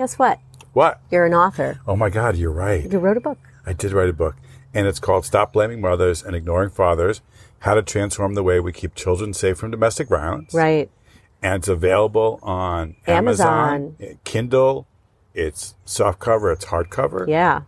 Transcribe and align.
Guess 0.00 0.18
what? 0.18 0.38
What? 0.72 0.98
You're 1.10 1.26
an 1.26 1.34
author. 1.34 1.78
Oh 1.86 1.94
my 1.94 2.08
God, 2.08 2.34
you're 2.34 2.50
right. 2.50 2.90
You 2.90 2.98
wrote 2.98 3.18
a 3.18 3.20
book. 3.20 3.36
I 3.66 3.74
did 3.74 3.92
write 3.92 4.08
a 4.08 4.14
book, 4.14 4.34
and 4.72 4.86
it's 4.86 4.98
called 4.98 5.26
Stop 5.26 5.52
Blaming 5.52 5.82
Mothers 5.82 6.22
and 6.22 6.34
Ignoring 6.34 6.70
Fathers 6.70 7.20
How 7.58 7.74
to 7.74 7.82
Transform 7.82 8.32
the 8.32 8.42
Way 8.42 8.60
We 8.60 8.72
Keep 8.72 8.94
Children 8.94 9.34
Safe 9.34 9.58
from 9.58 9.70
Domestic 9.70 10.08
Violence. 10.08 10.54
Right. 10.54 10.90
And 11.42 11.56
it's 11.56 11.68
available 11.68 12.38
on 12.42 12.96
Amazon, 13.06 13.96
eh, 14.00 14.14
Kindle. 14.24 14.86
It's 15.34 15.74
soft 15.84 16.18
cover, 16.18 16.50
it's 16.50 16.64
hardcover. 16.64 17.28
Yeah. 17.28 17.64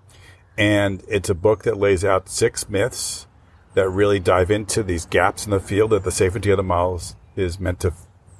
And 0.56 1.02
it's 1.08 1.28
a 1.28 1.34
book 1.34 1.64
that 1.64 1.76
lays 1.76 2.02
out 2.02 2.30
six 2.30 2.66
myths 2.66 3.26
that 3.74 3.90
really 3.90 4.20
dive 4.20 4.50
into 4.50 4.82
these 4.82 5.04
gaps 5.04 5.44
in 5.44 5.50
the 5.50 5.60
field 5.60 5.90
that 5.90 6.02
the 6.02 6.10
Safe 6.10 6.34
and 6.34 6.42
Together 6.42 6.62
models 6.62 7.14
is 7.36 7.60
meant 7.60 7.80
to 7.80 7.92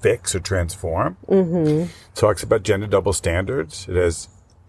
fix 0.03 0.35
or 0.35 0.41
transform. 0.41 1.17
Mm-hmm. 1.29 1.91
Talks 2.15 2.43
about 2.43 2.63
gender 2.63 2.87
double 2.87 3.13
standards. 3.13 3.87
It 3.89 3.97
has 3.97 4.29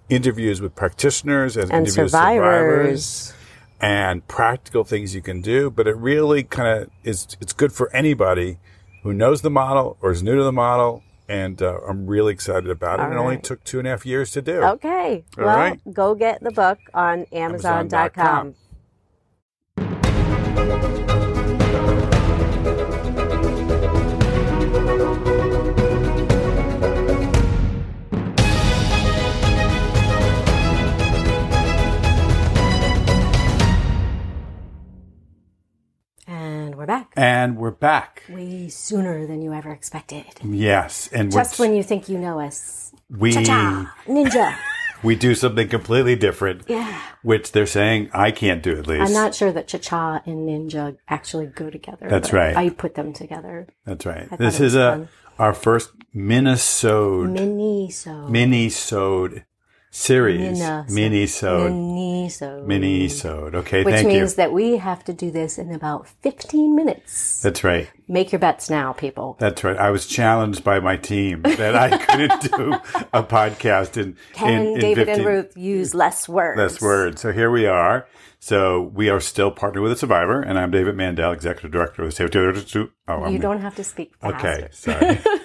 interviews 0.09 0.61
with 0.61 0.75
practitioners 0.75 1.57
and, 1.57 1.71
And 1.71 1.87
interviews 1.87 2.11
survivors. 2.11 3.05
survivors 3.05 3.33
and 3.81 4.27
practical 4.27 4.83
things 4.83 5.13
you 5.13 5.21
can 5.21 5.41
do. 5.41 5.69
But 5.69 5.87
it 5.87 5.97
really 5.97 6.43
kind 6.43 6.83
of 6.83 6.89
is, 7.03 7.27
it's 7.41 7.53
good 7.53 7.73
for 7.73 7.93
anybody 7.93 8.59
who 9.03 9.13
knows 9.13 9.41
the 9.41 9.49
model 9.49 9.97
or 10.01 10.11
is 10.11 10.23
new 10.23 10.35
to 10.37 10.43
the 10.43 10.51
model. 10.53 11.03
And 11.27 11.61
uh, 11.61 11.79
I'm 11.87 12.05
really 12.05 12.33
excited 12.33 12.69
about 12.69 12.99
it. 12.99 13.03
All 13.03 13.11
it 13.11 13.15
only 13.15 13.37
took 13.37 13.63
two 13.63 13.79
and 13.79 13.87
a 13.87 13.91
half 13.91 14.05
years 14.05 14.31
to 14.31 14.41
do. 14.41 14.61
Okay. 14.61 15.23
All 15.37 15.45
well, 15.45 15.57
right. 15.57 15.93
go 15.93 16.15
get 16.15 16.43
the 16.43 16.51
book 16.51 16.79
on 16.93 17.25
Amazon.com. 17.31 17.93
Amazon.com. 17.93 18.55
And 37.23 37.55
we're 37.57 37.71
back. 37.71 38.23
And 38.27 38.29
we're 38.29 38.37
back. 38.37 38.63
Way 38.63 38.67
sooner 38.67 39.25
than 39.25 39.41
you 39.41 39.53
ever 39.53 39.71
expected. 39.71 40.25
Yes. 40.43 41.07
And 41.13 41.31
Just 41.31 41.57
when 41.57 41.73
you 41.73 41.81
think 41.81 42.09
you 42.09 42.17
know 42.17 42.39
us. 42.41 42.93
we, 43.09 43.31
Cha-cha! 43.31 43.95
Ninja! 44.05 44.57
we 45.03 45.15
do 45.15 45.33
something 45.33 45.69
completely 45.69 46.17
different, 46.17 46.63
Yeah. 46.67 47.01
which 47.21 47.53
they're 47.53 47.65
saying 47.65 48.09
I 48.13 48.31
can't 48.31 48.61
do 48.61 48.77
at 48.77 48.87
least. 48.87 49.03
I'm 49.03 49.13
not 49.13 49.33
sure 49.33 49.53
that 49.53 49.69
cha-cha 49.69 50.21
and 50.25 50.49
ninja 50.49 50.97
actually 51.07 51.45
go 51.45 51.69
together. 51.69 52.09
That's 52.09 52.33
right. 52.33 52.57
I 52.57 52.69
put 52.69 52.95
them 52.95 53.13
together. 53.13 53.67
That's 53.85 54.05
right. 54.05 54.27
This 54.37 54.59
is 54.59 54.75
a 54.75 54.91
fun. 54.91 55.09
our 55.39 55.53
first 55.53 55.91
mini-sode 56.13 57.29
Mini 57.29 57.89
so. 57.89 58.27
mini-sode 58.27 59.45
series. 59.93 60.59
Mini-sode. 60.89 61.71
Mini 61.71 62.29
so. 62.29 62.63
Mini-sode. 62.65 63.55
Okay, 63.55 63.83
Which 63.83 63.93
thank 63.93 64.07
means 64.07 64.31
you. 64.31 64.35
that 64.37 64.51
we 64.51 64.77
have 64.77 65.03
to 65.05 65.13
do 65.13 65.29
this 65.29 65.57
in 65.57 65.71
about 65.71 66.07
15 66.07 66.75
minutes. 66.75 67.41
That's 67.41 67.63
right. 67.63 67.89
Make 68.07 68.31
your 68.31 68.39
bets 68.39 68.69
now, 68.69 68.91
people. 68.93 69.37
That's 69.39 69.63
right. 69.63 69.77
I 69.77 69.91
was 69.91 70.07
challenged 70.07 70.63
by 70.63 70.79
my 70.79 70.97
team 70.97 71.43
that 71.43 71.75
I 71.75 71.97
couldn't 71.97 72.41
do 72.41 72.73
a 73.13 73.23
podcast 73.23 74.01
in 74.01 74.17
Can 74.33 74.61
in, 74.61 74.67
in 74.73 74.79
David 74.79 75.07
15 75.07 75.15
and 75.15 75.25
Ruth 75.25 75.55
use 75.57 75.93
less 75.93 76.27
words? 76.27 76.57
less 76.57 76.81
words. 76.81 77.21
So 77.21 77.31
here 77.31 77.51
we 77.51 77.67
are. 77.67 78.07
So 78.39 78.81
we 78.81 79.09
are 79.09 79.21
still 79.21 79.51
partnered 79.51 79.83
with 79.83 79.93
a 79.93 79.95
survivor, 79.95 80.41
and 80.41 80.59
I'm 80.59 80.69
David 80.69 80.97
Mandel, 80.97 81.31
executive 81.31 81.71
director 81.71 82.01
of 82.01 82.09
the 82.09 82.11
Safety. 82.11 82.39
Oh, 83.07 83.23
I'm 83.23 83.31
You 83.31 83.39
don't 83.39 83.61
have 83.61 83.75
to 83.75 83.85
speak 83.85 84.13
faster. 84.19 84.47
Okay, 84.47 84.67
sorry. 84.71 85.19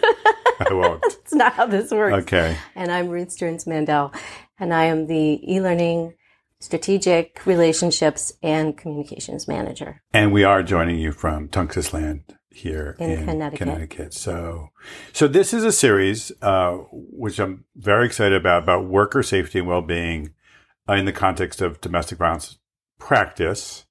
I 0.70 0.72
won't. 0.72 1.02
That's 1.02 1.34
not 1.34 1.52
how 1.54 1.66
this 1.66 1.90
works. 1.90 2.22
Okay. 2.22 2.56
And 2.74 2.90
I'm 2.90 3.08
Ruth 3.08 3.30
Stearns 3.30 3.66
Mandel, 3.66 4.12
and 4.58 4.74
I 4.74 4.84
am 4.84 5.06
the 5.06 5.40
e-learning 5.52 6.14
strategic 6.60 7.46
relationships 7.46 8.32
and 8.42 8.76
communications 8.76 9.46
manager. 9.46 10.02
And 10.12 10.32
we 10.32 10.42
are 10.44 10.62
joining 10.62 10.98
you 10.98 11.12
from 11.12 11.48
Tungus 11.48 11.92
Land 11.92 12.36
here 12.50 12.96
In 12.98 13.10
in, 13.10 13.24
Connecticut. 13.24 13.58
Connecticut. 13.58 14.14
So, 14.14 14.70
so 15.12 15.28
this 15.28 15.54
is 15.54 15.64
a 15.64 15.70
series 15.70 16.32
uh, 16.42 16.78
which 16.90 17.38
I'm 17.38 17.64
very 17.76 18.06
excited 18.06 18.36
about 18.36 18.64
about 18.64 18.86
worker 18.86 19.22
safety 19.22 19.60
and 19.60 19.68
well-being 19.68 20.34
uh, 20.88 20.94
in 20.94 21.04
the 21.04 21.12
context 21.12 21.60
of 21.60 21.80
domestic 21.80 22.18
violence 22.18 22.58
practice, 22.98 23.86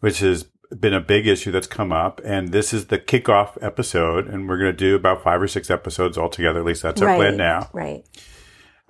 which 0.00 0.18
has 0.18 0.48
been 0.78 0.94
a 0.94 1.00
big 1.00 1.26
issue 1.26 1.50
that's 1.50 1.66
come 1.66 1.92
up. 1.92 2.20
And 2.24 2.52
this 2.52 2.72
is 2.72 2.86
the 2.86 2.98
kickoff 2.98 3.56
episode, 3.62 4.26
and 4.28 4.48
we're 4.48 4.58
going 4.58 4.72
to 4.72 4.76
do 4.76 4.94
about 4.96 5.22
five 5.22 5.40
or 5.40 5.48
six 5.48 5.70
episodes 5.70 6.18
altogether. 6.18 6.60
At 6.60 6.66
least 6.66 6.82
that's 6.82 7.00
our 7.02 7.16
plan 7.16 7.36
now. 7.36 7.70
Right. 7.72 8.04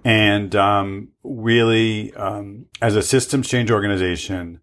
and 0.04 0.54
um, 0.56 1.08
really 1.24 2.12
um, 2.14 2.66
as 2.80 2.96
a 2.96 3.02
systems 3.02 3.48
change 3.48 3.70
organization 3.70 4.60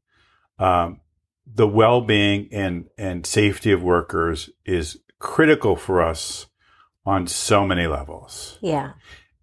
um, 0.59 1.02
the 1.46 1.68
well-being 1.68 2.48
and 2.52 2.86
and 2.98 3.25
safety 3.25 3.72
of 3.72 3.84
workers 3.84 4.50
is 4.66 4.98
critical 5.20 5.75
for 5.75 6.02
us 6.02 6.48
on 7.06 7.28
so 7.28 7.66
many 7.66 7.86
levels 7.88 8.58
Yeah. 8.62 8.94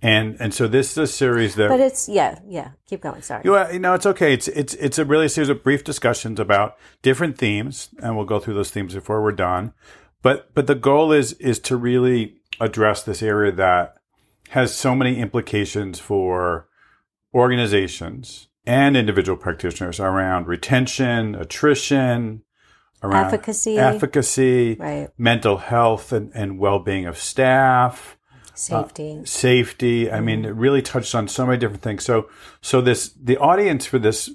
And 0.02 0.36
and 0.40 0.52
so 0.52 0.66
this 0.66 0.90
is 0.92 0.98
a 0.98 1.06
series 1.06 1.54
that 1.54 1.68
But 1.68 1.80
it's 1.80 2.08
yeah, 2.08 2.40
yeah. 2.48 2.72
Keep 2.88 3.02
going. 3.02 3.22
Sorry. 3.22 3.42
you 3.44 3.56
you 3.72 3.78
know, 3.78 3.94
it's 3.94 4.06
okay. 4.06 4.34
It's 4.34 4.48
it's 4.48 4.74
it's 4.74 4.98
a 4.98 5.04
really 5.04 5.28
series 5.28 5.48
of 5.48 5.62
brief 5.62 5.84
discussions 5.84 6.40
about 6.40 6.76
different 7.02 7.38
themes, 7.38 7.90
and 8.02 8.16
we'll 8.16 8.26
go 8.26 8.40
through 8.40 8.54
those 8.54 8.70
themes 8.70 8.94
before 8.94 9.22
we're 9.22 9.32
done. 9.32 9.72
But 10.20 10.52
but 10.54 10.66
the 10.66 10.74
goal 10.74 11.12
is 11.12 11.34
is 11.34 11.60
to 11.60 11.76
really 11.76 12.38
address 12.60 13.02
this 13.04 13.22
area 13.22 13.52
that 13.52 13.94
has 14.50 14.74
so 14.74 14.94
many 14.94 15.18
implications 15.18 15.98
for 16.00 16.69
organizations 17.34 18.48
and 18.66 18.96
individual 18.96 19.36
practitioners 19.38 19.98
around 19.98 20.46
retention, 20.46 21.34
attrition, 21.34 22.42
around 23.02 23.26
Efficacy. 23.26 23.78
efficacy, 23.78 24.76
Right. 24.78 25.08
mental 25.19 25.56
health, 25.58 26.12
and, 26.12 26.30
and 26.34 26.58
well 26.58 26.78
being 26.78 27.06
of 27.06 27.19
staff 27.19 28.16
Safety. 28.54 29.20
safety. 29.24 30.10
I 30.10 30.20
mean, 30.20 30.44
it 30.44 30.54
really 30.54 30.82
touched 30.82 31.14
on 31.14 31.28
so 31.28 31.46
many 31.46 31.58
different 31.58 31.82
things. 31.82 32.04
So, 32.04 32.28
so 32.60 32.80
this 32.80 33.08
the 33.10 33.36
audience 33.38 33.86
for 33.86 33.98
this 33.98 34.30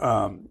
um, 0.00 0.48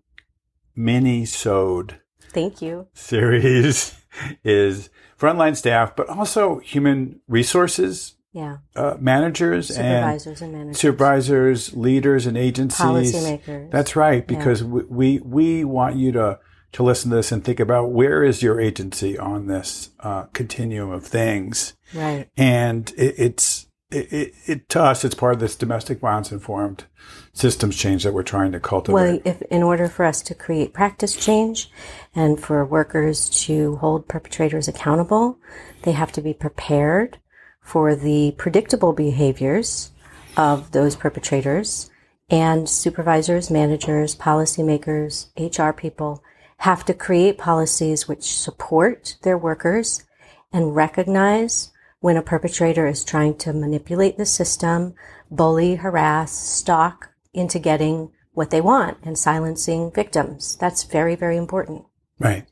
mini 0.75 1.25
sode 1.25 2.00
Thank 2.31 2.62
you. 2.62 2.88
series 2.94 3.96
is 4.44 4.90
frontline 5.19 5.56
staff, 5.56 5.96
but 5.96 6.07
also 6.09 6.59
human 6.59 7.19
resources 7.28 8.16
Yeah. 8.31 8.57
uh, 8.75 8.96
managers 9.00 9.68
Supervisors 9.68 10.41
and 10.41 10.51
managers. 10.53 10.68
and 10.68 10.78
supervisors, 10.78 11.75
leaders, 11.75 12.25
and 12.25 12.38
agencies. 12.38 12.80
Policymakers. 12.80 13.72
That's 13.72 13.96
right, 13.96 14.25
because 14.25 14.63
we, 14.63 14.84
we 14.90 15.19
we 15.19 15.63
want 15.66 15.96
you 15.97 16.12
to 16.13 16.40
to 16.72 16.84
listen 16.84 17.09
to 17.09 17.16
this 17.18 17.31
and 17.31 17.44
think 17.44 17.59
about 17.59 17.91
where 17.91 18.24
is 18.24 18.44
your 18.44 18.59
agency 18.59 19.18
on 19.18 19.47
this 19.47 19.90
uh, 20.00 20.24
continuum 20.34 20.91
of 20.91 21.06
things 21.06 21.74
Right. 21.94 22.30
and 22.38 22.91
it, 22.97 23.16
it's 23.18 23.68
it, 23.91 24.13
it, 24.13 24.34
it 24.46 24.69
to 24.69 24.81
us 24.84 25.03
it's 25.03 25.16
part 25.16 25.34
of 25.34 25.40
this 25.40 25.56
domestic 25.56 26.00
violence 26.00 26.31
informed 26.31 26.85
systems 27.34 27.75
change 27.75 28.03
that 28.03 28.13
we're 28.13 28.22
trying 28.24 28.52
to 28.52 28.59
cultivate 28.59 28.94
Well, 28.94 29.19
if 29.25 29.41
in 29.44 29.63
order 29.63 29.88
for 29.88 30.06
us 30.06 30.22
to 30.24 30.35
create 30.35 30.74
practice 30.74 31.16
change 31.16 31.72
and 32.13 32.40
for 32.40 32.63
workers 32.66 33.30
to 33.46 33.78
hold 33.78 34.07
perpetrators 34.07 34.68
accountable, 34.68 35.40
they 35.84 35.94
have 35.94 36.12
to 36.12 36.22
be 36.22 36.34
prepared 36.34 37.18
for 37.62 37.96
the 37.96 38.34
predictable 38.38 38.94
behaviors 38.94 39.91
of 40.38 40.72
those 40.72 40.96
perpetrators. 40.96 41.90
And 42.31 42.69
supervisors, 42.69 43.50
managers, 43.50 44.16
policymakers, 44.16 45.28
HR 45.38 45.72
people 45.74 46.24
have 46.59 46.86
to 46.86 46.94
create 46.94 47.38
policies 47.38 48.08
which 48.08 48.34
support 48.34 49.18
their 49.24 49.38
workers 49.38 50.06
and 50.52 50.75
recognize 50.75 51.72
when 52.00 52.18
a 52.18 52.22
perpetrator 52.22 52.88
is 52.88 53.03
trying 53.03 53.38
to 53.38 53.53
manipulate 53.53 54.18
the 54.18 54.25
system, 54.25 54.94
bully, 55.30 55.75
harass, 55.75 56.31
stalk 56.31 57.10
into 57.34 57.60
getting 57.60 58.12
what 58.31 58.50
they 58.51 58.62
want 58.62 58.98
and 59.04 59.18
silencing 59.18 59.92
victims. 59.92 60.56
That's 60.56 60.84
very, 60.84 61.16
very 61.16 61.38
important. 61.38 61.84
right 62.19 62.45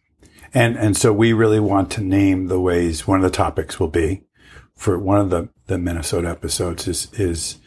and 0.54 0.78
and 0.78 0.96
so 0.96 1.12
we 1.14 1.34
really 1.34 1.60
want 1.60 1.92
to 1.92 2.02
name 2.02 2.48
the 2.48 2.60
ways 2.60 3.08
one 3.08 3.20
of 3.20 3.24
the 3.24 3.30
topics 3.30 3.80
will 3.80 3.88
be 3.88 4.24
for 4.76 4.98
one 4.98 5.20
of 5.20 5.30
the 5.30 5.50
the 5.68 5.78
mini-sode 5.78 6.26
episodes 6.26 6.88
is 6.88 7.08
is 7.14 7.58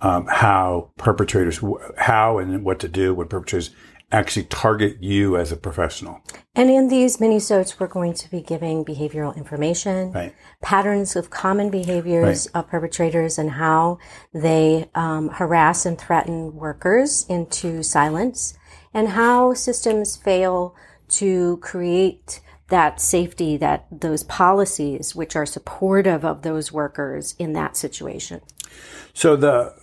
um, 0.00 0.26
how 0.26 0.90
perpetrators 0.98 1.62
how 1.96 2.38
and 2.38 2.64
what 2.64 2.78
to 2.80 2.88
do 2.88 3.14
when 3.14 3.28
perpetrators 3.28 3.70
actually 4.12 4.44
target 4.44 5.02
you 5.02 5.36
as 5.36 5.50
a 5.50 5.56
professional. 5.56 6.20
And 6.54 6.70
in 6.70 6.88
these 6.88 7.20
mini-sodes, 7.20 7.78
we're 7.80 7.88
going 7.88 8.14
to 8.14 8.30
be 8.30 8.40
giving 8.40 8.84
behavioral 8.84 9.36
information, 9.36 10.12
right. 10.12 10.34
patterns 10.62 11.16
of 11.16 11.28
common 11.28 11.70
behaviors 11.70 12.46
of 12.46 12.68
perpetrators 12.68 13.36
and 13.36 13.50
how 13.52 13.98
they 14.32 14.88
um, 14.94 15.28
harass 15.30 15.84
and 15.84 15.98
threaten 15.98 16.54
workers 16.54 17.26
into 17.28 17.82
silence 17.82 18.56
and 18.94 19.08
how 19.08 19.54
systems 19.54 20.16
fail 20.16 20.74
to 21.08 21.58
create 21.58 22.40
that 22.68 23.00
safety, 23.00 23.56
that 23.56 23.86
those 23.90 24.22
policies 24.24 25.14
which 25.14 25.36
are 25.36 25.46
supportive 25.46 26.24
of 26.24 26.42
those 26.42 26.72
workers 26.72 27.34
in 27.38 27.52
that 27.52 27.76
situation. 27.76 28.40
So 29.12 29.36
the 29.36 29.74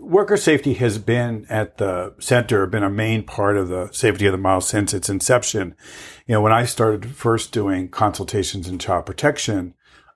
worker 0.00 0.36
safety 0.36 0.74
has 0.74 0.98
been 0.98 1.46
at 1.48 1.78
the 1.78 2.14
center, 2.18 2.66
been 2.66 2.82
a 2.82 2.90
main 2.90 3.24
part 3.24 3.56
of 3.56 3.68
the 3.68 3.90
Safe 3.92 4.10
and 4.10 4.18
Together 4.18 4.36
model 4.36 4.60
since 4.60 4.92
its 4.92 5.08
inception. 5.08 5.74
You 6.26 6.34
know, 6.34 6.40
when 6.40 6.52
I 6.52 6.64
started 6.64 7.14
first 7.14 7.52
doing 7.52 7.88
consultations 7.88 8.68
in 8.68 8.78
child 8.78 9.06
protection, 9.06 9.74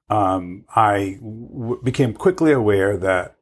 um, 0.09 0.65
I 0.75 1.19
w- 1.21 1.81
became 1.83 2.13
quickly 2.13 2.53
aware 2.53 2.97
that 2.97 3.36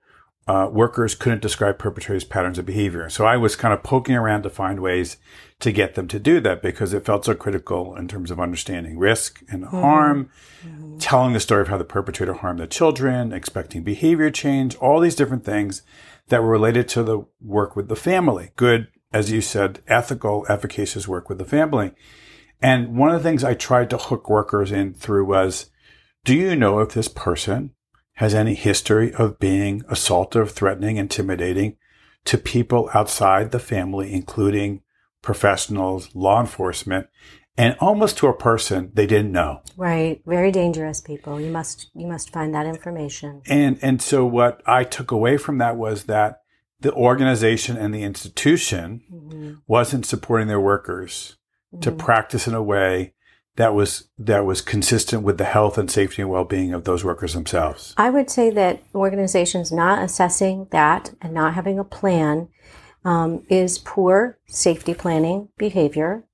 uh, 0.47 0.69
workers 0.71 1.15
couldn't 1.15 1.41
describe 1.41 1.79
perpetrators' 1.79 2.25
patterns 2.25 2.59
of 2.59 2.67
behavior. 2.67 3.09
So 3.09 3.25
I 3.25 3.37
was 3.37 3.57
kind 3.57 3.73
of 3.73 3.83
poking 3.83 4.15
around 4.15 4.43
to 4.43 4.51
find 4.51 4.81
ways 4.81 5.17
to 5.61 5.73
get 5.73 5.95
them 5.95 6.07
to 6.09 6.19
do 6.19 6.41
that 6.41 6.61
because 6.61 6.93
it 6.93 7.07
felt 7.07 7.25
so 7.25 7.35
critical 7.35 7.97
in 7.97 8.09
terms 8.09 8.31
of 8.31 8.39
understanding 8.39 8.99
risk 8.99 9.43
and 9.49 9.65
mm-hmm. 9.65 9.81
harm, 9.81 10.31
mm-hmm. 10.63 10.99
telling 10.99 11.33
the 11.33 11.41
story 11.41 11.63
of 11.63 11.69
how 11.69 11.79
the 11.79 11.85
perpetrator 11.85 12.35
harmed 12.35 12.61
the 12.61 12.67
children, 12.67 13.33
expecting 13.33 13.83
behavior 13.83 14.31
change, 14.31 14.77
all 14.77 15.01
these 15.01 15.15
different 15.15 15.45
things 15.45 15.83
that 16.29 16.43
were 16.43 16.51
related 16.51 16.89
to 16.89 17.03
the 17.03 17.25
work 17.41 17.75
with 17.75 17.89
the 17.89 17.97
family. 17.97 18.51
Good, 18.57 18.89
as 19.13 19.31
you 19.31 19.41
said, 19.41 19.81
ethical, 19.89 20.45
efficacious 20.51 21.09
work 21.09 21.31
with 21.31 21.39
the 21.39 21.45
family. 21.45 21.93
And 22.61 22.97
one 22.97 23.11
of 23.11 23.23
the 23.23 23.29
things 23.29 23.45
I 23.45 23.55
tried 23.55 23.89
to 23.91 23.99
hook 23.99 24.29
workers 24.29 24.73
in 24.73 24.93
through 24.93 25.25
was, 25.27 25.71
do 26.25 26.35
you 26.35 26.55
know 26.55 26.81
if 26.81 26.93
this 26.93 27.09
person 27.09 27.73
has 28.15 28.35
any 28.35 28.55
history 28.55 29.13
of 29.15 29.39
being 29.39 29.83
assaultive, 29.83 30.51
threatening, 30.51 30.97
intimidating 30.97 31.77
to 32.25 32.39
people 32.39 32.89
outside 32.95 33.51
the 33.51 33.59
family, 33.59 34.13
including 34.13 34.83
professionals, 35.21 36.15
law 36.15 36.41
enforcement, 36.41 37.09
and 37.57 37.77
almost 37.81 38.19
to 38.19 38.27
a 38.27 38.37
person 38.37 38.91
they 38.95 39.07
didn't 39.07 39.33
know. 39.33 39.63
Right. 39.77 40.21
Very 40.27 40.51
dangerous 40.51 41.01
people. 41.01 41.41
You 41.41 41.51
must 41.51 41.91
you 41.95 42.07
must 42.07 42.31
find 42.31 42.55
that 42.55 42.67
information. 42.67 43.43
And 43.47 43.79
and 43.83 44.03
so 44.03 44.25
what 44.25 44.63
I 44.67 44.85
took 44.85 45.11
away 45.11 45.37
from 45.37 45.59
that 45.59 45.77
was 45.77 46.05
that 46.05 46.43
the 46.81 46.93
organization 46.93 47.77
and 47.77 47.95
the 47.95 48.03
institution 48.03 49.03
mm-hmm. 49.13 49.55
wasn't 49.67 50.07
supporting 50.07 50.49
their 50.49 50.61
workers 50.61 51.37
mm-hmm. 51.73 51.81
to 51.81 51.93
practice 51.93 52.47
in 52.47 52.55
a 52.55 52.63
way 52.63 53.14
that 53.57 53.75
was 53.75 54.09
that 54.19 54.45
was 54.45 54.61
consistent 54.61 55.23
with 55.23 55.39
the 55.39 55.45
health 55.45 55.79
and 55.79 55.91
safety 55.91 56.23
and 56.23 56.31
well-being 56.31 56.73
of 56.73 56.85
those 56.85 57.05
workers 57.05 57.35
themselves. 57.35 57.95
I 57.97 58.11
would 58.11 58.31
say 58.31 58.51
that 58.51 58.83
organizations 58.95 59.71
not 59.71 60.03
assessing 60.03 60.67
that 60.71 61.15
and 61.21 61.33
not 61.33 61.55
having 61.55 61.79
a 61.79 61.85
plan 61.85 62.49
um, 63.05 63.45
is 63.49 63.79
poor 63.79 64.39
safety 64.47 64.95
planning 64.95 65.49
behavior, 65.59 66.25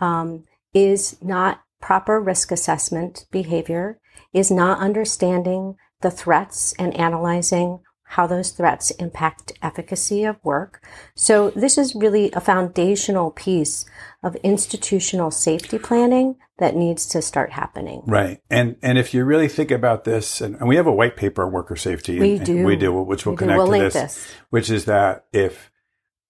um, 0.00 0.44
is 0.74 1.16
not 1.22 1.62
proper 1.80 2.20
risk 2.20 2.52
assessment 2.52 3.26
behavior, 3.30 3.98
is 4.32 4.50
not 4.50 4.78
understanding 4.78 5.76
the 6.02 6.10
threats 6.10 6.74
and 6.78 6.94
analyzing 6.94 7.80
how 8.10 8.26
those 8.26 8.50
threats 8.50 8.90
impact 8.92 9.52
efficacy 9.62 10.24
of 10.24 10.36
work. 10.42 10.84
So 11.14 11.50
this 11.50 11.78
is 11.78 11.94
really 11.94 12.32
a 12.32 12.40
foundational 12.40 13.30
piece 13.30 13.84
of 14.24 14.34
institutional 14.42 15.30
safety 15.30 15.78
planning 15.78 16.34
that 16.58 16.74
needs 16.74 17.06
to 17.06 17.22
start 17.22 17.52
happening. 17.52 18.02
Right. 18.06 18.40
And 18.50 18.74
and 18.82 18.98
if 18.98 19.14
you 19.14 19.24
really 19.24 19.46
think 19.46 19.70
about 19.70 20.02
this, 20.02 20.40
and, 20.40 20.56
and 20.56 20.68
we 20.68 20.74
have 20.74 20.88
a 20.88 20.92
white 20.92 21.16
paper 21.16 21.46
on 21.46 21.52
worker 21.52 21.76
safety. 21.76 22.18
We 22.18 22.36
and, 22.38 22.46
do. 22.46 22.64
we 22.64 22.74
do, 22.74 22.92
which 22.92 23.24
will 23.24 23.34
we 23.34 23.38
connect 23.38 23.58
we'll 23.58 23.66
to 23.68 23.78
this, 23.78 23.94
this, 23.94 24.34
which 24.50 24.70
is 24.70 24.86
that 24.86 25.26
if 25.32 25.70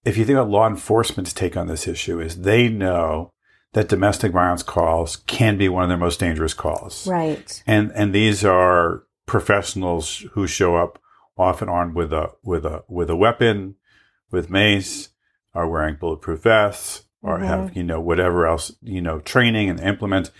if 0.05 0.17
you 0.17 0.25
think 0.25 0.37
about 0.37 0.51
law 0.51 0.67
enforcement's 0.67 1.33
take 1.33 1.57
on 1.57 1.65
this 1.65 1.87
issue 1.87 2.19
is 2.19 2.41
they 2.41 2.69
know 2.69 3.33
that 3.73 3.89
domestic 3.89 4.31
violence 4.33 4.61
calls 4.61 5.15
can 5.15 5.57
be 5.57 5.67
one 5.67 5.81
of 5.81 5.89
their 5.89 5.97
most 5.97 6.19
dangerous 6.19 6.53
calls. 6.53 7.07
Right. 7.07 7.63
And 7.65 7.91
and 7.95 8.13
these 8.13 8.45
are 8.45 9.01
professionals 9.25 10.25
who 10.33 10.45
show 10.45 10.75
up 10.75 10.99
often 11.37 11.69
armed 11.69 11.95
with 11.95 12.13
a 12.13 12.31
with 12.43 12.65
a 12.65 12.83
with 12.87 13.09
a 13.09 13.15
weapon, 13.15 13.75
with 14.31 14.49
mace, 14.49 15.09
are 15.53 15.67
wearing 15.67 15.95
bulletproof 15.95 16.43
vests, 16.43 17.03
or 17.21 17.37
mm-hmm. 17.37 17.45
have 17.45 17.75
you 17.75 17.83
know 17.83 17.99
whatever 17.99 18.45
else 18.45 18.71
you 18.81 19.01
know 19.01 19.19
training 19.19 19.69
and 19.69 19.79
implement, 19.79 20.31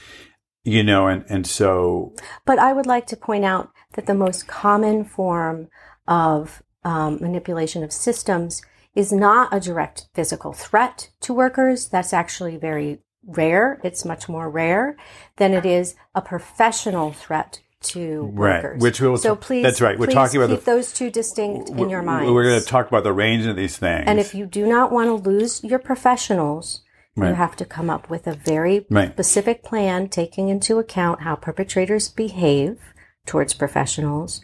you 0.64 0.84
know, 0.84 1.08
and 1.08 1.26
and 1.30 1.48
so. 1.48 2.14
But 2.46 2.60
I 2.60 2.74
would 2.74 2.86
like 2.86 3.08
to 3.08 3.18
point 3.18 3.46
out 3.46 3.72
that 3.94 4.06
the 4.06 4.16
most 4.16 4.48
common 4.48 5.06
form 5.06 5.70
of 6.08 6.64
um, 6.84 7.20
manipulation 7.22 7.84
of 7.84 7.94
systems 7.94 8.62
is 8.96 9.12
not 9.12 9.54
a 9.54 9.60
direct 9.60 10.08
physical 10.14 10.54
threat 10.54 11.10
to 11.22 11.34
workers. 11.34 11.88
That's 11.88 12.14
actually 12.14 12.58
very 12.58 13.00
rare. 13.26 13.80
It's 13.84 14.04
much 14.04 14.28
more 14.28 14.50
rare 14.50 14.98
than 15.38 15.54
it 15.54 15.66
is 15.66 15.96
a 16.16 16.22
professional 16.22 17.12
threat 17.12 17.62
to 17.82 18.32
right. 18.34 18.64
workers. 18.64 18.82
Which 18.82 19.02
we'll 19.02 19.18
so 19.18 19.36
please, 19.36 19.64
that's 19.64 19.82
right. 19.82 19.98
We're 19.98 20.08
talking 20.08 20.42
about 20.42 20.54
keep 20.54 20.66
the, 20.66 20.72
those 20.72 20.94
two 20.94 21.10
distinct 21.10 21.70
in 21.70 21.90
your 21.90 22.02
mind. 22.02 22.34
We're 22.34 22.44
going 22.44 22.60
to 22.60 22.66
talk 22.66 22.88
about 22.88 23.04
the 23.04 23.14
range 23.14 23.46
of 23.46 23.56
these 23.56 23.78
things. 23.78 24.04
And 24.08 24.20
if 24.20 24.34
you 24.34 24.46
do 24.46 24.68
not 24.68 24.92
want 24.92 25.08
to 25.08 25.30
lose 25.30 25.64
your 25.64 25.80
professionals, 25.80 26.82
right. 27.16 27.30
you 27.30 27.36
have 27.36 27.56
to 27.58 27.66
come 27.66 27.90
up 27.90 28.10
with 28.10 28.28
a 28.28 28.34
very 28.34 28.86
right. 28.90 29.12
specific 29.12 29.64
plan, 29.64 30.10
taking 30.10 30.50
into 30.50 30.80
account 30.80 31.22
how 31.22 31.36
perpetrators 31.36 32.10
behave 32.10 32.80
towards 33.26 33.54
professionals, 33.54 34.42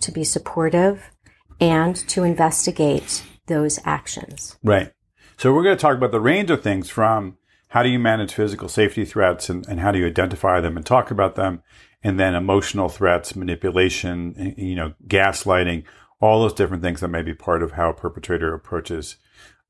to 0.00 0.12
be 0.12 0.24
supportive, 0.24 1.10
and 1.60 1.96
to 1.96 2.24
investigate 2.24 3.22
those 3.46 3.78
actions. 3.84 4.56
Right. 4.62 4.92
So 5.36 5.52
we're 5.52 5.64
going 5.64 5.76
to 5.76 5.80
talk 5.80 5.96
about 5.96 6.12
the 6.12 6.20
range 6.20 6.50
of 6.50 6.62
things 6.62 6.88
from 6.88 7.38
how 7.68 7.82
do 7.82 7.88
you 7.88 7.98
manage 7.98 8.32
physical 8.32 8.68
safety 8.68 9.04
threats 9.04 9.48
and, 9.48 9.66
and 9.68 9.80
how 9.80 9.92
do 9.92 9.98
you 9.98 10.06
identify 10.06 10.60
them 10.60 10.76
and 10.76 10.84
talk 10.84 11.10
about 11.10 11.34
them 11.36 11.62
and 12.02 12.18
then 12.18 12.34
emotional 12.34 12.88
threats, 12.88 13.36
manipulation, 13.36 14.54
you 14.56 14.74
know, 14.74 14.94
gaslighting, 15.06 15.84
all 16.20 16.42
those 16.42 16.54
different 16.54 16.82
things 16.82 17.00
that 17.00 17.08
may 17.08 17.22
be 17.22 17.34
part 17.34 17.62
of 17.62 17.72
how 17.72 17.90
a 17.90 17.94
perpetrator 17.94 18.54
approaches 18.54 19.16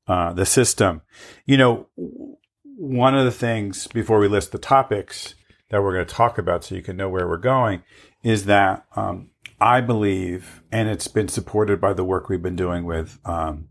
uh, 0.07 0.33
the 0.33 0.45
system. 0.45 1.01
You 1.45 1.57
know, 1.57 1.87
one 2.75 3.15
of 3.15 3.25
the 3.25 3.31
things 3.31 3.87
before 3.87 4.19
we 4.19 4.27
list 4.27 4.51
the 4.51 4.57
topics 4.57 5.35
that 5.69 5.81
we're 5.81 5.93
going 5.93 6.05
to 6.05 6.13
talk 6.13 6.37
about, 6.37 6.63
so 6.63 6.75
you 6.75 6.81
can 6.81 6.97
know 6.97 7.09
where 7.09 7.27
we're 7.27 7.37
going, 7.37 7.83
is 8.23 8.45
that 8.45 8.85
um, 8.95 9.29
I 9.59 9.81
believe, 9.81 10.63
and 10.71 10.89
it's 10.89 11.07
been 11.07 11.27
supported 11.27 11.79
by 11.79 11.93
the 11.93 12.03
work 12.03 12.27
we've 12.27 12.41
been 12.41 12.55
doing 12.55 12.83
with 12.83 13.19
um, 13.25 13.69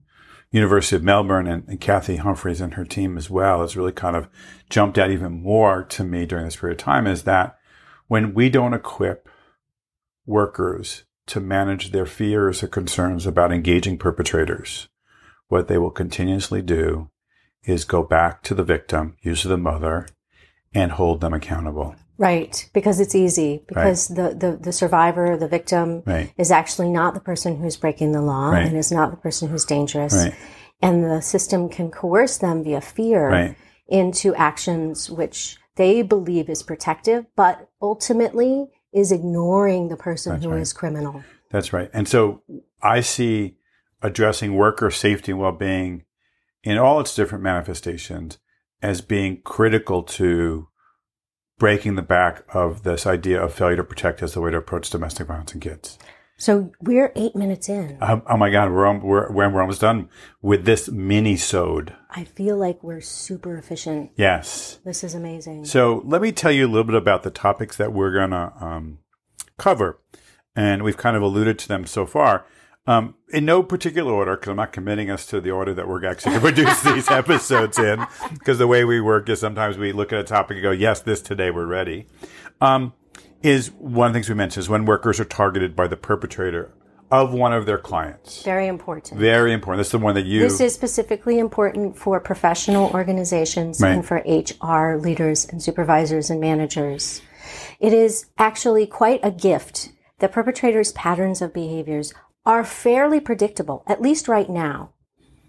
University 0.51 0.97
of 0.97 1.03
Melbourne 1.03 1.47
and, 1.47 1.65
and, 1.69 1.81
Cathy 1.81 2.17
Humphreys 2.17 2.61
and 2.61 2.75
her 2.75 2.85
team 2.85 3.17
as 3.17 3.29
well, 3.29 3.61
has 3.61 3.77
really 3.77 3.93
kind 3.93 4.17
of 4.17 4.29
jumped 4.69 4.99
out 4.99 5.11
even 5.11 5.43
more 5.43 5.85
to 5.85 6.05
me 6.05 6.27
during 6.27 6.45
this 6.45 6.57
period 6.57 6.81
of 6.81 6.85
time, 6.85 7.07
is 7.07 7.25
that 7.25 7.57
when 8.11 8.35
we 8.35 8.51
don't 8.51 8.75
equip 8.75 9.29
workers 10.27 11.05
to 11.27 11.39
manage 11.39 11.93
their 11.93 12.05
fears 12.05 12.61
or 12.61 12.67
concerns 12.67 13.25
about 13.25 13.53
engaging 13.53 13.97
perpetrators, 13.97 14.89
what 15.47 15.69
they 15.69 15.79
will 15.79 15.93
continuously 15.93 16.61
do 16.61 17.09
is 17.63 17.85
go 17.85 18.03
back 18.03 18.43
to 18.43 18.53
the 18.53 18.65
victim, 18.65 19.17
usually 19.23 19.53
the 19.55 19.63
mother, 19.63 20.09
and 20.75 20.91
hold 20.91 21.21
them 21.21 21.33
accountable. 21.33 21.95
Right, 22.19 22.69
because 22.75 22.99
it's 22.99 23.15
easy. 23.15 23.63
Because 23.69 24.11
right. 24.11 24.33
the, 24.41 24.51
the, 24.51 24.57
the 24.57 24.73
survivor, 24.73 25.37
the 25.37 25.47
victim, 25.47 26.03
right. 26.05 26.33
is 26.37 26.51
actually 26.51 26.89
not 26.89 27.15
the 27.15 27.21
person 27.21 27.59
who's 27.59 27.77
breaking 27.77 28.11
the 28.11 28.23
law 28.23 28.51
right. 28.51 28.67
and 28.67 28.77
is 28.77 28.91
not 28.91 29.13
the 29.13 29.19
person 29.19 29.49
who's 29.49 29.65
dangerous. 29.65 30.27
And 30.83 31.05
the 31.05 31.21
system 31.21 31.69
can 31.69 31.93
coerce 31.93 32.39
them 32.39 32.65
via 32.65 32.81
fear 32.81 33.55
into 33.87 34.35
actions 34.35 35.09
which 35.09 35.60
they 35.81 36.03
believe 36.03 36.51
is 36.51 36.63
protective, 36.63 37.25
but 37.37 37.71
ultimately 37.81 38.67
is 38.93 39.11
ignoring 39.11 39.89
the 39.89 39.97
person 39.97 40.33
That's 40.33 40.45
who 40.45 40.51
right. 40.51 40.61
is 40.61 40.75
criminal. 40.75 41.25
That's 41.49 41.73
right. 41.73 41.89
And 41.95 42.07
so 42.07 42.43
I 42.83 43.01
see 43.01 43.57
addressing 44.03 44.55
worker 44.55 44.91
safety 44.91 45.33
and 45.33 45.41
well 45.41 45.53
being 45.53 46.05
in 46.63 46.77
all 46.77 47.01
its 47.01 47.15
different 47.15 47.43
manifestations 47.43 48.37
as 48.83 49.01
being 49.01 49.41
critical 49.41 50.03
to 50.03 50.69
breaking 51.59 51.95
the 51.95 52.03
back 52.03 52.43
of 52.53 52.83
this 52.83 53.07
idea 53.07 53.43
of 53.43 53.55
failure 53.55 53.77
to 53.77 53.85
protect 53.85 54.23
as 54.23 54.35
the 54.35 54.43
way 54.43 54.51
to 54.51 54.59
approach 54.59 54.91
domestic 54.91 55.29
violence 55.29 55.55
in 55.55 55.61
kids. 55.61 55.99
So 56.41 56.73
we're 56.81 57.13
eight 57.17 57.37
minutes 57.37 57.69
in. 57.69 57.99
Oh, 58.01 58.23
oh 58.27 58.37
my 58.39 58.49
God, 58.49 58.73
we're, 58.73 58.99
we're, 58.99 59.31
we're 59.31 59.61
almost 59.61 59.83
done 59.83 60.09
with 60.41 60.65
this 60.65 60.89
mini 60.89 61.37
sode. 61.37 61.95
I 62.09 62.25
feel 62.25 62.57
like 62.57 62.83
we're 62.83 63.03
super 63.03 63.59
efficient. 63.59 64.13
Yes. 64.17 64.79
This 64.83 65.05
is 65.05 65.15
amazing. 65.15 65.67
So 65.67 66.01
let 66.07 66.23
me 66.23 66.33
tell 66.33 66.51
you 66.51 66.67
a 66.67 66.71
little 66.71 66.85
bit 66.85 66.95
about 66.95 67.25
the 67.25 67.31
topics 67.31 67.77
that 67.77 67.93
we're 67.93 68.13
going 68.13 68.31
to 68.31 68.55
um, 68.59 69.01
cover. 69.59 70.01
And 70.57 70.83
we've 70.83 70.97
kind 70.97 71.15
of 71.15 71.23
alluded 71.23 71.59
to 71.59 71.69
them 71.69 71.85
so 71.85 72.07
far. 72.07 72.47
Um, 72.87 73.17
in 73.29 73.45
no 73.45 73.63
particular 73.63 74.11
order, 74.11 74.35
because 74.35 74.49
I'm 74.49 74.57
not 74.57 74.73
committing 74.73 75.11
us 75.11 75.27
to 75.27 75.43
the 75.43 75.51
order 75.51 75.75
that 75.75 75.87
we're 75.87 76.05
actually 76.07 76.39
going 76.39 76.55
to 76.55 76.63
produce 76.63 76.83
these 76.95 77.11
episodes 77.11 77.79
in, 77.79 78.07
because 78.33 78.57
the 78.57 78.67
way 78.67 78.87
we 78.87 78.99
work 79.03 79.29
is 79.29 79.41
sometimes 79.41 79.77
we 79.77 79.93
look 79.93 80.11
at 80.11 80.19
a 80.19 80.25
topic 80.25 80.57
and 80.57 80.63
go, 80.63 80.71
yes, 80.71 81.01
this 81.01 81.21
today 81.21 81.51
we're 81.51 81.67
ready. 81.67 82.07
Um, 82.63 82.95
is 83.43 83.71
one 83.73 84.09
of 84.09 84.13
the 84.13 84.19
things 84.19 84.29
we 84.29 84.35
mentioned 84.35 84.63
is 84.63 84.69
when 84.69 84.85
workers 84.85 85.19
are 85.21 85.25
targeted 85.25 85.75
by 85.75 85.87
the 85.87 85.97
perpetrator 85.97 86.73
of 87.11 87.33
one 87.33 87.53
of 87.53 87.67
their 87.67 87.79
clients. 87.79 88.43
Very 88.43 88.69
important. 88.69 89.19
Very 89.19 89.53
important. 89.53 89.81
This 89.81 89.89
is 89.89 89.93
the 89.93 89.99
one 89.99 90.15
that 90.15 90.27
you. 90.27 90.41
This 90.41 90.61
is 90.61 90.75
specifically 90.75 91.39
important 91.39 91.97
for 91.97 92.21
professional 92.21 92.91
organizations 92.91 93.81
right. 93.81 93.93
and 93.93 94.07
for 94.07 94.19
HR 94.19 94.97
leaders 94.97 95.47
and 95.47 95.63
supervisors 95.63 96.31
and 96.31 96.41
managers. 96.41 97.21
It 97.81 97.93
is 97.93 98.27
actually 98.39 98.87
quite 98.87 99.21
a 99.23 99.31
gift 99.31 99.91
that 100.21 100.33
perpetrators' 100.33 100.93
patterns 100.93 101.43
of 101.43 101.53
behaviors 101.53 102.13
are 102.47 102.65
fairly 102.65 103.21
predictable, 103.21 103.83
at 103.87 104.01
least 104.01 104.29
right 104.29 104.49
now, 104.49 104.93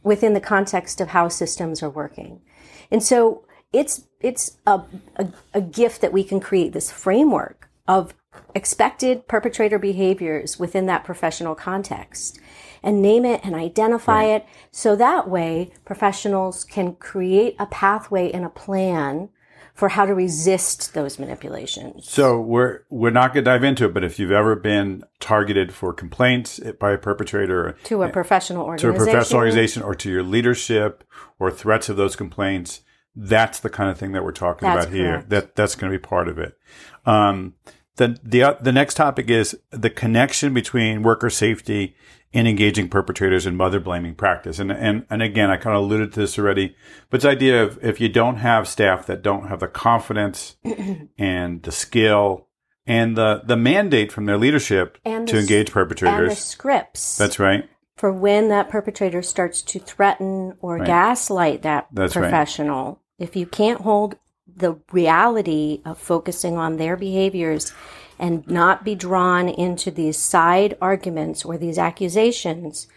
within 0.03 0.33
the 0.33 0.39
context 0.39 1.00
of 1.00 1.10
how 1.10 1.27
systems 1.27 1.83
are 1.83 1.89
working. 1.89 2.41
And 2.89 3.03
so 3.03 3.45
it's, 3.71 4.07
it's 4.19 4.57
a, 4.65 4.81
a, 5.17 5.27
a 5.53 5.62
gift 5.62 6.01
that 6.01 6.12
we 6.12 6.24
can 6.24 6.39
create 6.39 6.74
this 6.74 6.91
framework 6.91 7.71
of 7.88 8.13
expected 8.55 9.27
perpetrator 9.27 9.79
behaviors 9.79 10.59
within 10.59 10.85
that 10.85 11.03
professional 11.03 11.55
context 11.55 12.39
and 12.83 13.01
name 13.01 13.25
it 13.25 13.41
and 13.43 13.55
identify 13.55 14.23
right. 14.23 14.25
it. 14.25 14.45
So 14.71 14.95
that 14.95 15.29
way 15.29 15.71
professionals 15.85 16.63
can 16.63 16.95
create 16.95 17.55
a 17.59 17.65
pathway 17.65 18.31
and 18.31 18.45
a 18.45 18.50
plan 18.50 19.29
for 19.73 19.89
how 19.89 20.05
to 20.05 20.13
resist 20.13 20.93
those 20.93 21.17
manipulations. 21.17 22.09
So 22.09 22.39
we're 22.39 22.81
we're 22.89 23.09
not 23.09 23.33
going 23.33 23.45
to 23.45 23.50
dive 23.51 23.63
into 23.63 23.85
it, 23.85 23.93
but 23.93 24.03
if 24.03 24.19
you've 24.19 24.31
ever 24.31 24.55
been 24.55 25.03
targeted 25.19 25.73
for 25.73 25.93
complaints 25.93 26.59
by 26.79 26.91
a 26.91 26.97
perpetrator 26.97 27.77
to 27.85 28.03
a 28.03 28.07
eh, 28.07 28.11
professional 28.11 28.65
organization, 28.65 28.95
to 28.95 29.01
a 29.01 29.05
professional 29.05 29.39
organization, 29.39 29.83
or 29.83 29.95
to 29.95 30.09
your 30.09 30.23
leadership, 30.23 31.03
or 31.39 31.50
threats 31.50 31.89
of 31.89 31.97
those 31.97 32.15
complaints, 32.15 32.81
that's 33.15 33.60
the 33.60 33.70
kind 33.70 33.89
of 33.89 33.98
thing 33.98 34.13
that 34.13 34.24
we're 34.24 34.32
talking 34.32 34.68
that's 34.68 34.86
about 34.86 34.94
correct. 34.94 34.96
here. 34.96 35.25
That 35.27 35.56
that's 35.56 35.75
going 35.75 35.91
to 35.91 35.98
be 35.98 36.01
part 36.01 36.27
of 36.27 36.38
it. 36.39 36.58
Um, 37.06 37.56
the 37.98 38.20
the 38.24 38.58
the 38.62 38.72
next 38.72 38.96
topic 38.96 39.30
is 39.30 39.58
the 39.72 39.89
connection 39.89 40.53
between 40.53 41.03
worker 41.03 41.30
safety 41.30 41.96
and 42.34 42.48
engaging 42.48 42.88
perpetrators 42.88 43.46
in 43.46 43.56
mother 43.56 43.80
blaming 43.80 44.15
practice. 44.15 44.60
And, 44.60 44.72
and, 44.72 45.06
and 45.10 45.22
again, 45.22 45.50
I 45.50 45.58
kind 45.58 45.75
of 45.75 45.84
alluded 45.84 46.13
to 46.13 46.22
this 46.22 46.39
already, 46.39 46.75
but 47.10 47.18
it's 47.18 47.24
the 47.24 47.30
idea 47.30 47.63
of 47.63 47.84
if 47.84 48.00
you 48.00 48.10
don't 48.10 48.38
have 48.38 48.68
staff 48.68 49.06
that 49.08 49.22
don't 49.22 49.48
have 49.48 49.60
the 49.60 49.68
confidence 49.68 50.56
and 51.18 51.62
the 51.63 51.72
skill 51.72 52.48
and 52.88 53.18
the, 53.18 53.41
the 53.46 53.58
mandate 53.58 54.12
from 54.12 54.25
their 54.25 54.38
leadership 54.38 54.98
and 55.03 55.27
to 55.27 55.38
engage 55.38 55.72
perpetrators. 55.72 56.20
And 56.20 56.32
the 56.32 56.36
scripts. 56.36 57.18
That's 57.18 57.38
right. 57.38 57.70
For 57.98 58.12
when 58.12 58.48
that 58.48 58.70
perpetrator 58.70 59.22
starts 59.22 59.62
to 59.63 59.80
threaten 59.80 60.56
or 60.62 60.77
right. 60.77 60.88
gaslight 60.88 61.63
that 61.63 61.88
That's 61.91 62.13
professional. 62.13 62.86
Right. 62.86 62.98
If 63.22 63.36
you 63.36 63.46
can't 63.46 63.82
hold 63.82 64.16
the 64.54 64.80
reality 64.92 65.82
of 65.86 65.98
focusing 65.98 66.58
on 66.58 66.78
their 66.78 66.98
behaviors 66.98 67.72
and 68.18 68.46
not 68.48 68.84
be 68.84 68.96
drawn 68.96 69.48
into 69.48 69.92
these 69.92 70.18
side 70.18 70.78
arguments 70.82 71.46
or 71.46 71.58
these 71.58 71.78
accusations, 71.78 72.88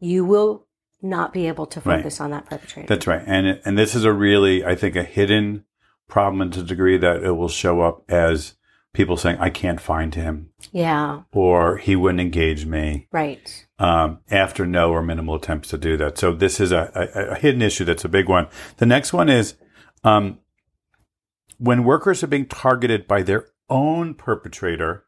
you 0.00 0.24
will 0.24 0.66
not 1.02 1.32
be 1.32 1.46
able 1.46 1.66
to 1.66 1.80
focus 1.80 2.18
right. 2.18 2.24
on 2.24 2.30
that 2.30 2.46
perpetrator. 2.46 2.88
That's 2.88 3.06
right. 3.06 3.22
And 3.26 3.60
and 3.64 3.76
this 3.76 3.94
is 3.94 4.04
a 4.04 4.12
really 4.12 4.64
I 4.64 4.74
think 4.74 4.96
a 4.96 5.02
hidden 5.02 5.64
problem 6.08 6.50
to 6.50 6.60
the 6.60 6.66
degree 6.66 6.96
that 6.96 7.22
it 7.22 7.32
will 7.32 7.48
show 7.48 7.82
up 7.82 8.04
as 8.10 8.54
people 8.94 9.16
saying 9.16 9.36
I 9.38 9.50
can't 9.50 9.80
find 9.80 10.14
him. 10.14 10.50
Yeah. 10.72 11.22
Or 11.32 11.76
he 11.76 11.94
wouldn't 11.96 12.20
engage 12.20 12.64
me. 12.64 13.08
Right. 13.12 13.66
Um, 13.78 14.20
after 14.30 14.64
no 14.64 14.92
or 14.92 15.02
minimal 15.02 15.34
attempts 15.34 15.68
to 15.70 15.78
do 15.78 15.96
that. 15.98 16.16
So 16.16 16.32
this 16.32 16.60
is 16.60 16.72
a, 16.72 16.90
a, 16.94 17.32
a 17.32 17.34
hidden 17.34 17.60
issue 17.60 17.84
that's 17.84 18.04
a 18.04 18.08
big 18.08 18.28
one. 18.28 18.46
The 18.78 18.86
next 18.86 19.12
one 19.12 19.28
is 19.28 19.56
um, 20.04 20.38
when 21.58 21.84
workers 21.84 22.22
are 22.22 22.28
being 22.28 22.46
targeted 22.46 23.08
by 23.08 23.22
their 23.22 23.48
own 23.68 24.14
perpetrator 24.14 25.04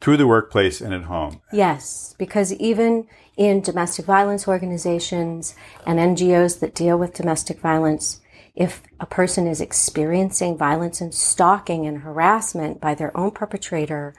through 0.00 0.16
the 0.16 0.26
workplace 0.26 0.80
and 0.80 0.94
at 0.94 1.02
home. 1.02 1.42
Yes, 1.52 2.14
because 2.18 2.54
even 2.54 3.06
in 3.36 3.60
domestic 3.60 4.06
violence 4.06 4.48
organizations 4.48 5.54
and 5.86 5.98
NGOs 5.98 6.60
that 6.60 6.74
deal 6.74 6.98
with 6.98 7.14
domestic 7.14 7.60
violence, 7.60 8.20
if 8.54 8.82
a 8.98 9.06
person 9.06 9.46
is 9.46 9.60
experiencing 9.60 10.56
violence 10.56 11.00
and 11.00 11.14
stalking 11.14 11.86
and 11.86 11.98
harassment 11.98 12.80
by 12.80 12.94
their 12.94 13.14
own 13.16 13.30
perpetrator, 13.30 14.14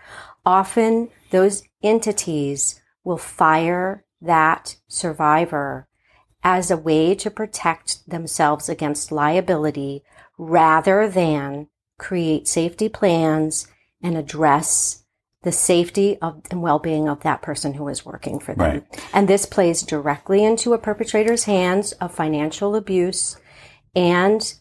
often 0.45 1.10
those 1.31 1.63
entities 1.81 2.79
will 3.03 3.17
fire 3.17 4.05
that 4.21 4.75
survivor 4.88 5.88
as 6.43 6.71
a 6.71 6.77
way 6.77 7.15
to 7.15 7.29
protect 7.29 8.07
themselves 8.10 8.67
against 8.67 9.12
liability 9.12 10.03
rather 10.38 11.07
than 11.07 11.67
create 11.98 12.48
safety 12.48 12.89
plans 12.89 13.67
and 14.01 14.17
address 14.17 15.03
the 15.43 15.51
safety 15.51 16.17
of 16.21 16.41
and 16.51 16.62
well-being 16.62 17.10
of 17.10 17.21
that 17.21 17.41
person 17.41 17.74
who 17.74 17.88
is 17.88 18.05
working 18.05 18.39
for 18.39 18.53
them. 18.53 18.71
Right. 18.71 19.07
And 19.13 19.27
this 19.27 19.45
plays 19.45 19.81
directly 19.81 20.43
into 20.43 20.74
a 20.74 20.77
perpetrator's 20.77 21.45
hands 21.45 21.93
of 21.93 22.13
financial 22.13 22.75
abuse 22.75 23.38
and 23.95 24.53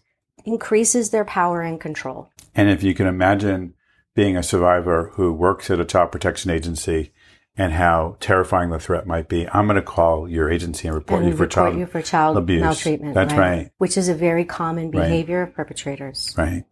increases 0.45 1.11
their 1.11 1.25
power 1.25 1.61
and 1.61 1.81
control. 1.81 2.31
And 2.55 2.71
if 2.71 2.83
you 2.83 2.95
can 2.95 3.07
imagine 3.07 3.75
being 4.15 4.37
a 4.37 4.43
survivor 4.43 5.13
who 5.15 5.33
works 5.33 5.71
at 5.71 5.81
a 5.81 5.85
child 5.85 6.13
protection 6.13 6.51
agency 6.51 7.13
and 7.57 7.73
how 7.73 8.17
terrifying 8.21 8.71
the 8.71 8.79
threat 8.79 9.07
might 9.07 9.29
be. 9.29 9.49
I'm 9.49 9.67
going 9.67 9.77
to 9.77 9.83
call 9.83 10.29
your 10.29 10.51
agency 10.51 10.89
and 10.89 10.95
report, 10.95 11.23
and 11.23 11.31
you, 11.31 11.37
for 11.37 11.43
report 11.43 11.73
child 11.73 11.79
you 11.79 11.87
for 11.87 12.03
child 12.03 12.37
abuse. 12.37 12.63
maltreatment. 12.63 13.15
That's 13.15 13.33
right. 13.35 13.51
right. 13.51 13.71
Which 13.79 13.97
is 13.97 14.09
a 14.09 14.15
very 14.15 14.45
common 14.45 14.91
behavior 14.91 15.41
right. 15.41 15.49
of 15.49 15.55
perpetrators. 15.55 16.35
Right. 16.37 16.65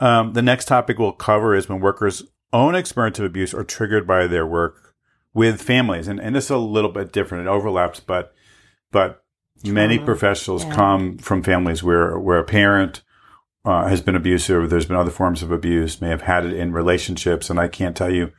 Um, 0.00 0.32
the 0.32 0.42
next 0.42 0.66
topic 0.66 0.98
we'll 0.98 1.12
cover 1.12 1.54
is 1.54 1.68
when 1.68 1.80
workers' 1.80 2.22
own 2.52 2.74
experience 2.74 3.18
of 3.18 3.24
abuse 3.24 3.54
are 3.54 3.64
triggered 3.64 4.06
by 4.06 4.26
their 4.26 4.46
work 4.46 4.94
with 5.34 5.60
families, 5.62 6.08
and 6.08 6.20
and 6.20 6.34
this 6.36 6.44
is 6.44 6.50
a 6.50 6.58
little 6.58 6.90
bit 6.90 7.12
different. 7.12 7.46
It 7.46 7.50
overlaps, 7.50 8.00
but 8.00 8.34
but 8.90 9.24
Trauma. 9.62 9.74
many 9.74 9.98
professionals 9.98 10.64
yeah. 10.64 10.74
come 10.74 11.18
from 11.18 11.42
families 11.42 11.82
where 11.82 12.18
where 12.18 12.38
a 12.38 12.44
parent 12.44 13.02
uh, 13.64 13.86
has 13.86 14.00
been 14.00 14.16
abusive. 14.16 14.70
There's 14.70 14.86
been 14.86 14.96
other 14.96 15.10
forms 15.10 15.42
of 15.42 15.50
abuse. 15.50 16.00
May 16.00 16.08
have 16.08 16.22
had 16.22 16.44
it 16.44 16.52
in 16.52 16.72
relationships, 16.72 17.48
and 17.48 17.58
I 17.58 17.68
can't 17.68 17.96
tell 17.96 18.12
you 18.12 18.32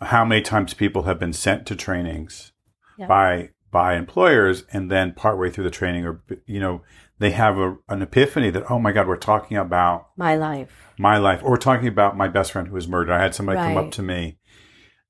how 0.00 0.24
many 0.24 0.42
times 0.42 0.74
people 0.74 1.04
have 1.04 1.18
been 1.18 1.32
sent 1.32 1.66
to 1.66 1.76
trainings 1.76 2.52
yep. 2.98 3.08
by 3.08 3.50
by 3.70 3.94
employers, 3.94 4.64
and 4.72 4.90
then 4.90 5.14
partway 5.14 5.48
through 5.48 5.64
the 5.64 5.70
training, 5.70 6.04
or 6.04 6.22
you 6.46 6.58
know, 6.58 6.82
they 7.20 7.30
have 7.30 7.56
a, 7.56 7.76
an 7.88 8.02
epiphany 8.02 8.50
that, 8.50 8.68
oh 8.68 8.80
my 8.80 8.90
God, 8.90 9.06
we're 9.06 9.16
talking 9.16 9.56
about 9.56 10.08
my 10.16 10.34
life, 10.34 10.90
my 10.98 11.18
life, 11.18 11.40
or 11.44 11.50
we're 11.50 11.56
talking 11.56 11.86
about 11.86 12.16
my 12.16 12.26
best 12.26 12.50
friend 12.50 12.66
who 12.66 12.74
was 12.74 12.88
murdered. 12.88 13.12
I 13.12 13.22
had 13.22 13.34
somebody 13.34 13.58
right. 13.58 13.74
come 13.74 13.84
up 13.84 13.92
to 13.92 14.02
me 14.02 14.38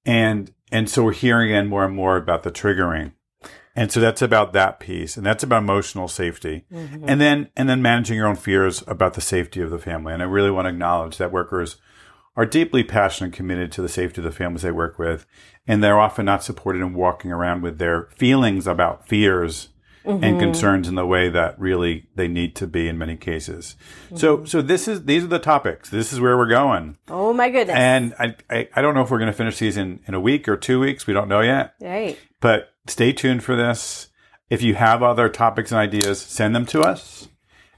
and, 0.05 0.53
and 0.73 0.89
so 0.89 1.05
we're 1.05 1.13
hearing 1.13 1.51
in 1.51 1.69
more 1.69 1.85
and 1.85 1.95
more 1.95 2.17
about 2.17 2.43
the 2.43 2.51
triggering. 2.51 3.13
And 3.77 3.93
so 3.93 4.01
that's 4.01 4.23
about 4.23 4.53
that 4.53 4.81
piece 4.81 5.17
and 5.17 5.25
that's 5.25 5.45
about 5.45 5.63
emotional 5.63 6.09
safety. 6.09 6.65
Mm-hmm. 6.73 7.05
And 7.09 7.21
then, 7.21 7.51
and 7.57 7.69
then 7.69 7.83
managing 7.83 8.17
your 8.17 8.27
own 8.27 8.37
fears 8.37 8.83
about 8.87 9.15
the 9.15 9.21
safety 9.21 9.61
of 9.61 9.71
the 9.71 9.79
family. 9.79 10.13
And 10.13 10.23
I 10.23 10.27
really 10.27 10.51
want 10.51 10.67
to 10.67 10.71
acknowledge 10.71 11.19
that 11.19 11.33
workers 11.33 11.77
are 12.41 12.47
deeply 12.47 12.83
passionate 12.83 13.27
and 13.27 13.35
committed 13.35 13.71
to 13.71 13.83
the 13.83 13.89
safety 13.89 14.19
of 14.19 14.25
the 14.25 14.33
families 14.33 14.63
they 14.63 14.71
work 14.71 14.99
with. 14.99 15.27
And 15.67 15.85
they're 15.85 16.01
often 16.01 16.25
not 16.25 16.43
supported 16.43 16.81
in 16.81 16.95
walking 16.95 17.31
around 17.31 17.61
with 17.61 17.77
their 17.77 18.09
feelings 18.17 18.67
about 18.67 19.07
fears 19.07 19.69
mm-hmm. 20.07 20.25
and 20.25 20.41
concerns 20.41 20.89
in 20.89 20.95
the 20.95 21.05
way 21.05 21.29
that 21.29 21.61
really 21.61 22.09
they 22.15 22.29
need 22.29 22.57
to 22.57 22.67
be 22.67 22.89
in 22.89 22.97
many 22.97 23.19
cases. 23.19 23.77
Mm-hmm. 24.07 24.17
So, 24.17 24.45
so 24.47 24.63
this 24.63 24.89
is, 24.89 25.05
these 25.05 25.23
are 25.23 25.27
the 25.27 25.39
topics. 25.39 25.91
This 25.91 26.15
is 26.15 26.19
where 26.19 26.39
we're 26.39 26.49
going. 26.49 26.97
Oh 27.09 27.35
my 27.35 27.51
goodness. 27.51 27.77
And 27.77 28.15
I, 28.19 28.35
I, 28.49 28.69
I 28.75 28.81
don't 28.81 28.95
know 28.95 29.03
if 29.03 29.11
we're 29.11 29.19
going 29.19 29.31
to 29.31 29.37
finish 29.37 29.59
these 29.59 29.77
in, 29.77 30.01
in 30.07 30.15
a 30.15 30.21
week 30.21 30.49
or 30.49 30.57
two 30.57 30.81
weeks. 30.81 31.07
We 31.07 31.13
don't 31.13 31.29
know 31.29 31.43
yet. 31.43 31.75
Right. 31.79 32.19
But 32.41 32.73
stay 32.87 33.13
tuned 33.13 33.45
for 33.45 33.55
this. 33.55 34.09
If 34.49 34.63
you 34.63 34.77
have 34.77 35.03
other 35.03 35.29
topics 35.29 35.73
and 35.73 35.79
ideas, 35.79 36.23
send 36.23 36.57
them 36.57 36.65
to 36.67 36.81
us. 36.81 37.29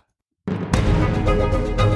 Out. 1.27 1.92